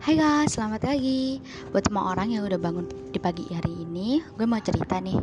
[0.00, 1.44] Hai guys, selamat pagi.
[1.76, 5.20] Buat semua orang yang udah bangun di pagi hari ini Gue mau cerita nih.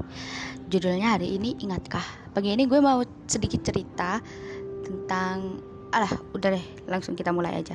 [0.69, 2.05] Judulnya hari ini Ingatkah?
[2.29, 4.21] Pagi ini gue mau sedikit cerita
[4.85, 5.57] Tentang
[5.89, 7.73] Alah, udah deh, langsung kita mulai aja.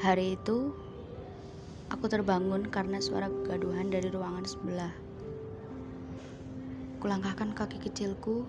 [0.00, 0.72] Hari itu
[1.92, 4.96] Aku terbangun karena suara kegaduhan dari ruangan sebelah.
[7.04, 8.48] Kulangkahkan kaki kecilku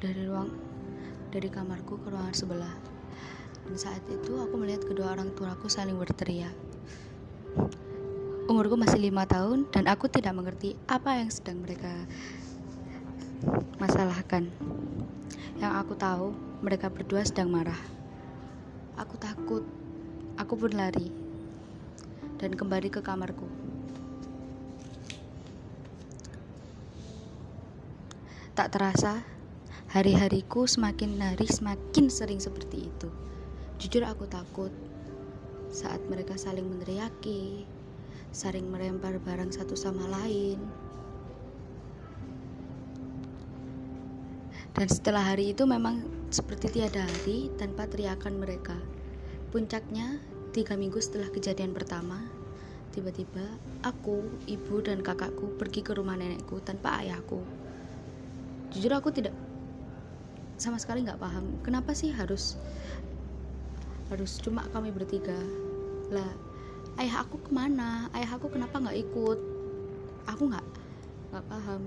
[0.00, 0.48] Dari ruang
[1.36, 2.89] Dari kamarku ke ruangan sebelah
[3.70, 6.50] dan saat itu aku melihat kedua orang tuaku saling berteriak.
[8.50, 11.94] Umurku masih lima tahun dan aku tidak mengerti apa yang sedang mereka
[13.78, 14.50] masalahkan.
[15.62, 16.34] Yang aku tahu,
[16.66, 17.78] mereka berdua sedang marah.
[18.98, 19.62] Aku takut.
[20.34, 21.14] Aku pun lari
[22.42, 23.46] dan kembali ke kamarku.
[28.58, 29.22] Tak terasa,
[29.94, 33.29] hari-hariku semakin hari semakin sering seperti itu.
[33.80, 34.68] Jujur aku takut
[35.72, 37.64] saat mereka saling meneriaki,
[38.28, 40.60] saling melempar barang satu sama lain.
[44.76, 48.76] Dan setelah hari itu memang seperti tiada hari tanpa teriakan mereka.
[49.48, 50.20] Puncaknya,
[50.52, 52.20] tiga minggu setelah kejadian pertama,
[52.92, 53.48] tiba-tiba
[53.80, 57.40] aku, ibu, dan kakakku pergi ke rumah nenekku tanpa ayahku.
[58.76, 59.32] Jujur aku tidak
[60.60, 62.60] sama sekali nggak paham kenapa sih harus
[64.10, 65.38] harus cuma kami bertiga.
[66.10, 66.34] Lah
[66.98, 68.10] ayah aku ke mana?
[68.10, 69.38] Ayah aku kenapa nggak ikut?
[70.26, 70.66] Aku nggak
[71.30, 71.82] nggak paham.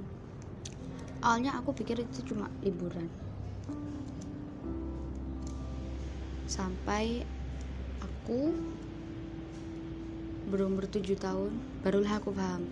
[1.19, 3.11] Awalnya aku pikir itu cuma liburan.
[6.47, 7.27] Sampai
[7.99, 8.55] aku
[10.47, 11.51] berumur tujuh tahun
[11.83, 12.63] barulah aku paham.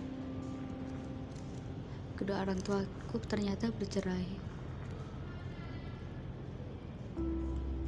[2.16, 4.41] Kedua orang tuaku ternyata bercerai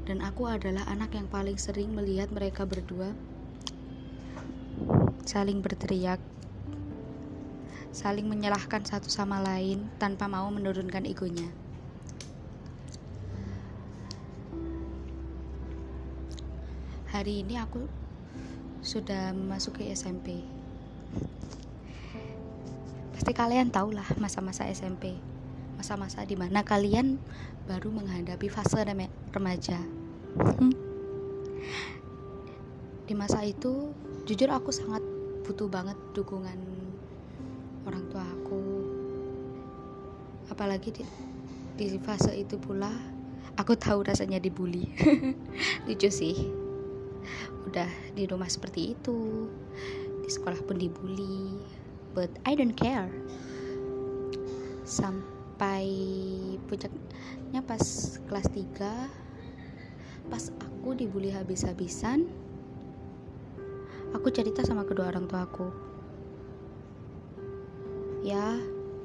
[0.04, 3.16] dan aku adalah anak yang paling sering melihat mereka berdua
[5.24, 6.20] saling berteriak,
[7.88, 11.48] saling menyalahkan satu sama lain tanpa mau menurunkan egonya.
[17.08, 17.88] Hari ini aku
[18.84, 20.44] sudah memasuki SMP.
[23.16, 25.16] Pasti kalian tahu lah masa-masa SMP
[25.74, 27.18] masa-masa di mana kalian
[27.66, 28.86] baru menghadapi fase
[29.34, 29.82] remaja
[33.04, 33.92] di masa itu
[34.24, 35.04] jujur aku sangat
[35.44, 36.56] butuh banget dukungan
[37.84, 38.62] orang tua aku.
[40.48, 41.04] Apalagi di,
[41.76, 42.88] di fase itu pula
[43.60, 44.88] aku tahu rasanya dibully.
[45.86, 46.48] Lucu sih.
[47.68, 49.48] Udah di rumah seperti itu.
[50.24, 51.60] Di sekolah pun dibully.
[52.16, 53.12] But I don't care.
[54.84, 55.86] Sampai
[56.68, 59.23] puncaknya pas kelas 3
[60.32, 62.28] pas aku dibully habis-habisan
[64.16, 65.68] aku cerita sama kedua orang tua aku
[68.24, 68.56] ya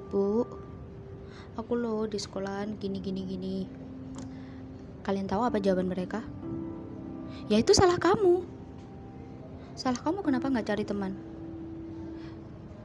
[0.09, 0.47] bu
[1.59, 3.55] aku loh di sekolahan gini gini gini.
[5.03, 6.23] Kalian tahu apa jawaban mereka?
[7.51, 8.47] Ya itu salah kamu.
[9.75, 11.13] Salah kamu kenapa nggak cari teman?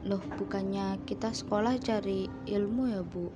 [0.02, 3.30] Loh bukannya kita sekolah cari ilmu ya bu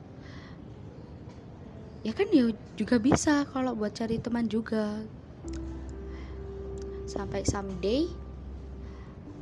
[2.08, 5.04] ya kan ya juga bisa kalau buat cari teman juga.
[7.04, 8.08] Sampai someday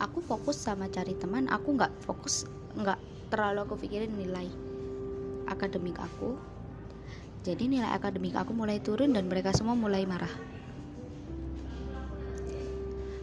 [0.02, 2.42] aku fokus sama cari teman aku nggak fokus
[2.74, 2.98] nggak
[3.30, 4.50] terlalu aku pikirin nilai
[5.46, 6.34] akademik aku.
[7.46, 10.34] Jadi nilai akademik aku mulai turun dan mereka semua mulai marah.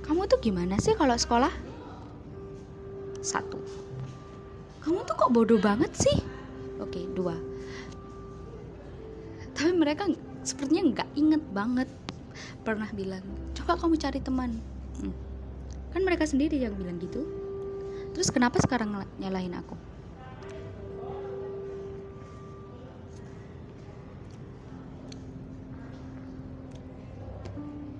[0.08, 1.52] Kamu tuh gimana sih kalau sekolah?
[3.20, 3.60] Satu.
[4.88, 6.16] Kamu tuh kok bodoh banget sih?
[6.80, 7.53] Oke dua
[9.53, 10.09] tapi mereka
[10.44, 11.90] sepertinya nggak inget banget
[12.66, 14.52] pernah bilang coba kamu cari teman.
[15.00, 15.16] Hmm.
[15.94, 17.22] kan mereka sendiri yang bilang gitu.
[18.18, 19.78] Terus kenapa sekarang nyalahin aku?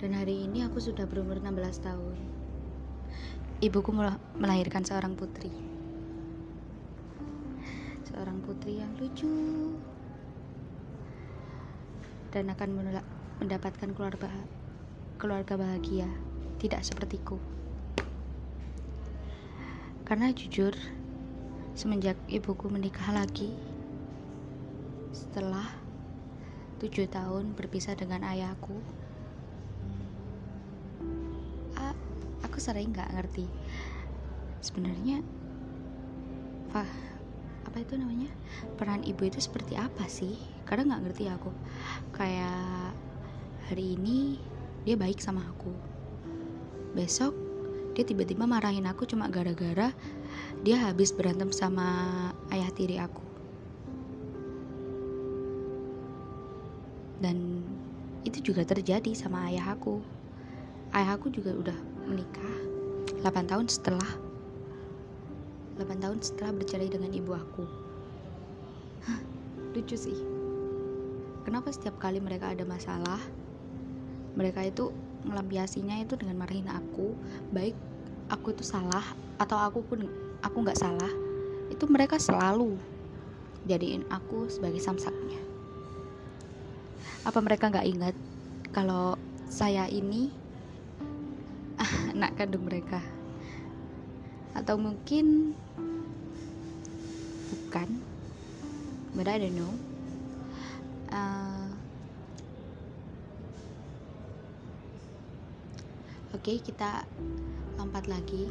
[0.02, 2.18] Dan hari ini aku sudah berumur 16 tahun.
[3.64, 3.90] Ibuku
[4.36, 5.48] melahirkan seorang putri.
[8.04, 9.72] Seorang putri yang lucu
[12.34, 12.98] dan akan
[13.38, 14.26] mendapatkan keluarga
[15.22, 16.10] keluarga bahagia,
[16.58, 17.38] tidak sepertiku.
[20.02, 20.74] Karena jujur,
[21.78, 23.54] semenjak ibuku menikah lagi,
[25.14, 25.64] setelah
[26.82, 28.82] tujuh tahun berpisah dengan ayahku,
[32.42, 33.46] aku sering nggak ngerti.
[34.58, 35.22] Sebenarnya
[37.66, 38.30] apa itu namanya?
[38.74, 41.50] Peran ibu itu seperti apa sih karena nggak ngerti aku.
[42.16, 42.96] Kayak
[43.68, 44.40] hari ini
[44.84, 45.72] dia baik sama aku.
[46.92, 47.32] Besok
[47.94, 49.94] dia tiba-tiba marahin aku cuma gara-gara
[50.66, 51.86] dia habis berantem sama
[52.50, 53.22] ayah tiri aku.
[57.22, 57.64] Dan
[58.26, 60.02] itu juga terjadi sama ayah aku.
[60.92, 62.54] Ayah aku juga udah menikah
[63.24, 64.10] 8 tahun setelah
[65.80, 67.64] 8 tahun setelah bercerai dengan ibu aku.
[69.08, 69.20] Hah,
[69.74, 70.43] lucu sih
[71.44, 73.20] kenapa setiap kali mereka ada masalah
[74.34, 74.90] mereka itu
[75.24, 77.14] ngelampiasinya itu dengan marahin aku
[77.54, 77.76] baik
[78.28, 79.04] aku itu salah
[79.38, 80.08] atau aku pun
[80.42, 81.12] aku nggak salah
[81.70, 82.76] itu mereka selalu
[83.64, 85.40] jadiin aku sebagai samsaknya.
[87.24, 88.16] Apa mereka nggak ingat
[88.76, 89.16] kalau
[89.48, 90.28] saya ini
[92.14, 93.00] anak kandung mereka?
[94.52, 95.56] Atau mungkin
[97.50, 97.88] bukan?
[99.16, 99.93] But I don't know
[101.14, 101.70] uh,
[106.34, 107.06] oke okay, kita
[107.78, 108.50] lompat lagi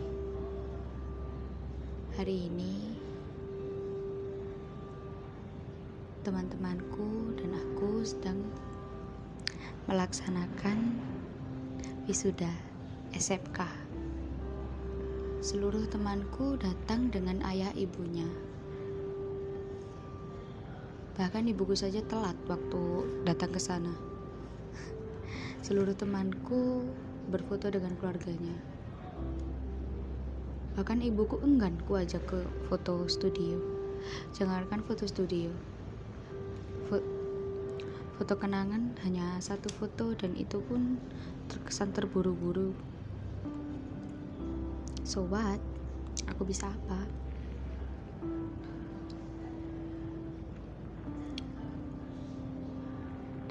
[2.15, 2.95] hari ini
[6.23, 8.39] teman-temanku dan aku sedang
[9.91, 10.95] melaksanakan
[12.07, 12.47] wisuda
[13.11, 13.59] SMK.
[15.43, 18.52] Seluruh temanku datang dengan ayah ibunya.
[21.13, 23.93] Bahkan ibuku saja telat waktu datang ke sana.
[25.61, 26.89] Seluruh temanku
[27.29, 28.57] berfoto dengan keluarganya.
[30.73, 33.61] Bahkan ibuku enggan ku ajak ke foto studio.
[34.33, 35.53] Jangankan foto studio.
[38.17, 40.97] Foto kenangan hanya satu foto dan itu pun
[41.45, 42.73] terkesan terburu-buru.
[45.05, 45.61] So what?
[46.33, 47.05] Aku bisa apa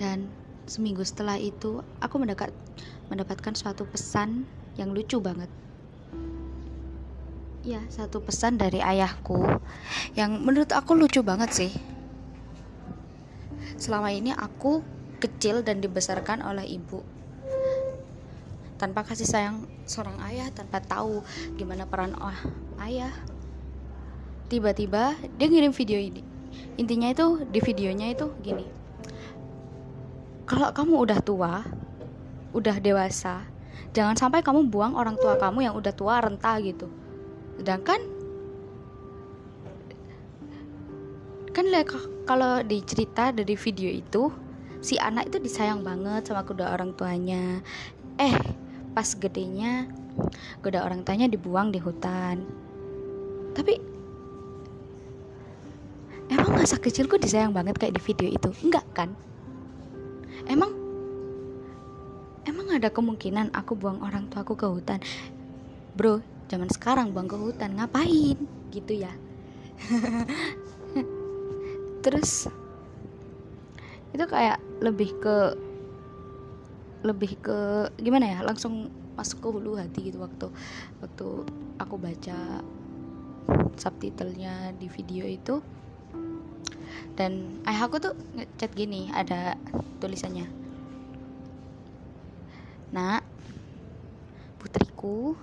[0.00, 0.28] dan
[0.64, 2.54] seminggu setelah itu aku mendekat
[3.10, 4.46] mendapatkan suatu pesan
[4.78, 5.50] yang lucu banget.
[7.62, 9.38] Ya satu pesan dari ayahku
[10.18, 11.72] yang menurut aku lucu banget sih.
[13.78, 14.82] Selama ini aku
[15.22, 17.02] kecil dan dibesarkan oleh ibu.
[18.80, 21.22] Tanpa kasih sayang seorang ayah tanpa tahu
[21.54, 22.34] gimana peran oh,
[22.82, 23.14] ayah
[24.50, 26.26] tiba-tiba dia ngirim video ini.
[26.74, 28.81] Intinya itu di videonya itu gini
[30.46, 31.62] kalau kamu udah tua
[32.52, 33.46] udah dewasa
[33.92, 36.88] jangan sampai kamu buang orang tua kamu yang udah tua renta gitu.
[37.60, 38.00] Sedangkan
[41.52, 41.66] kan
[42.24, 44.32] kalau dicerita dari video itu
[44.80, 47.60] si anak itu disayang banget sama kedua orang tuanya.
[48.16, 48.32] Eh
[48.96, 49.88] pas gedenya
[50.64, 52.40] kedua orang tuanya dibuang di hutan.
[53.52, 53.76] Tapi
[56.32, 58.48] emang masa kecilku disayang banget kayak di video itu?
[58.64, 59.12] Enggak kan
[60.48, 60.72] emang?
[62.42, 64.98] Emang ada kemungkinan aku buang orang tuaku ke hutan?
[65.94, 68.38] Bro zaman sekarang bang ke hutan ngapain?
[68.74, 69.12] Gitu ya.
[72.04, 72.50] Terus
[74.12, 75.36] itu kayak lebih ke
[77.02, 77.58] lebih ke
[77.98, 78.38] gimana ya?
[78.42, 80.48] Langsung masuk ke hulu hati gitu waktu
[81.04, 81.26] waktu
[81.76, 82.64] aku baca
[83.76, 85.60] subtitlenya di video itu
[87.18, 89.58] dan ayah aku tuh ngechat gini ada
[90.00, 90.48] tulisannya
[92.92, 93.24] nak
[94.60, 95.34] putriku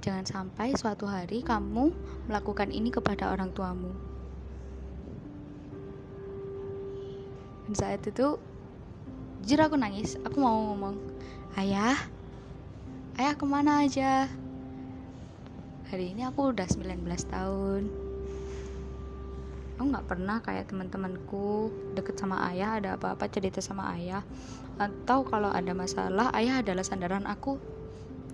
[0.00, 1.94] Jangan sampai suatu hari kamu
[2.26, 3.92] melakukan ini kepada orang tuamu.
[7.68, 8.40] Dan saat itu,
[9.46, 10.18] jujur aku nangis.
[10.26, 10.98] Aku mau ngomong,
[11.60, 11.96] ayah,
[13.20, 14.26] ayah ke mana aja?
[15.90, 18.09] Hari ini aku udah 19 tahun.
[19.80, 24.20] Aku gak pernah kayak teman-temanku deket sama ayah, ada apa-apa cerita sama ayah,
[24.76, 27.56] atau kalau ada masalah, ayah adalah sandaran aku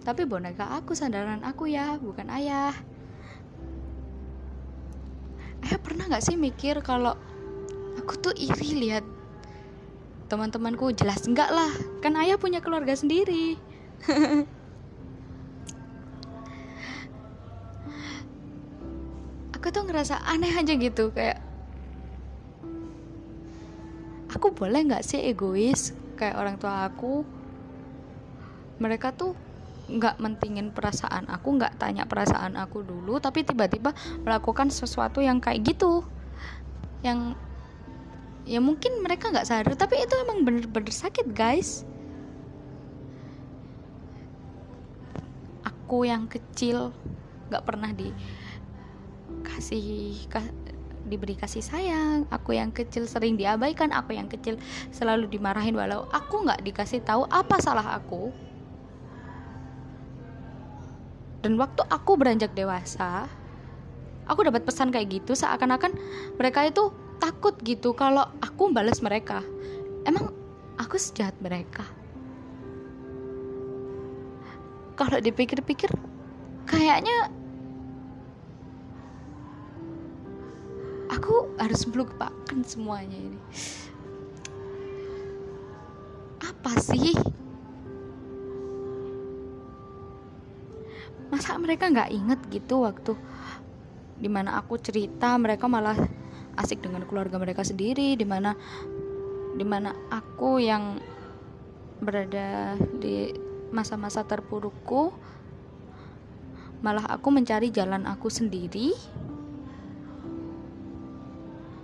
[0.02, 2.74] tapi boneka aku sandaran aku ya, bukan ayah.
[5.66, 7.14] Ayah pernah gak sih mikir kalau
[7.98, 9.02] aku tuh iri lihat
[10.26, 11.70] teman-temanku jelas enggak lah,
[12.02, 13.54] kan ayah punya keluarga sendiri.
[19.66, 21.42] aku tuh ngerasa aneh aja gitu kayak
[24.30, 27.26] aku boleh nggak sih egois kayak orang tua aku?
[28.78, 29.34] Mereka tuh
[29.90, 33.90] nggak mentingin perasaan aku nggak tanya perasaan aku dulu tapi tiba-tiba
[34.22, 36.06] melakukan sesuatu yang kayak gitu.
[37.02, 37.34] Yang
[38.46, 41.82] ya mungkin mereka nggak sadar tapi itu emang bener-bener sakit guys.
[45.66, 46.94] Aku yang kecil
[47.50, 47.90] nggak pernah
[49.46, 50.26] dikasih
[51.06, 52.26] diberi kasih sayang.
[52.34, 54.58] Aku yang kecil sering diabaikan aku yang kecil
[54.90, 58.34] selalu dimarahin walau aku nggak dikasih tahu apa salah aku.
[61.46, 63.30] Dan waktu aku beranjak dewasa
[64.26, 65.94] aku dapat pesan kayak gitu seakan-akan
[66.34, 66.90] mereka itu
[67.22, 69.46] takut gitu kalau aku balas mereka.
[70.02, 70.34] Emang
[70.74, 71.86] aku sejahat mereka?
[74.98, 75.92] Kalau dipikir-pikir
[76.66, 77.30] kayaknya
[81.16, 83.40] aku harus melupakan semuanya ini.
[86.44, 87.16] Apa sih?
[91.32, 93.16] Masa mereka nggak inget gitu waktu
[94.16, 95.96] di mana aku cerita mereka malah
[96.56, 98.56] asik dengan keluarga mereka sendiri di mana
[99.56, 100.96] di mana aku yang
[102.00, 103.32] berada di
[103.72, 105.12] masa-masa terpurukku
[106.80, 108.92] malah aku mencari jalan aku sendiri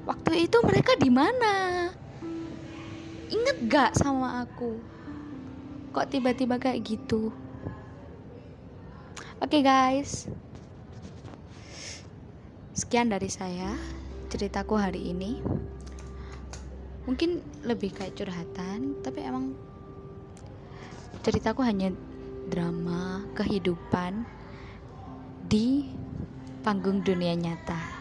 [0.03, 1.89] waktu itu mereka di mana?
[3.31, 4.79] Inget gak sama aku?
[5.93, 7.31] Kok tiba-tiba kayak gitu?
[9.43, 10.31] Oke okay, guys.
[12.73, 13.77] Sekian dari saya
[14.33, 15.43] ceritaku hari ini.
[17.05, 19.59] Mungkin lebih kayak curhatan tapi emang
[21.27, 21.91] ceritaku hanya
[22.49, 24.23] drama kehidupan
[25.47, 25.91] di
[26.63, 27.92] panggung dunia nyata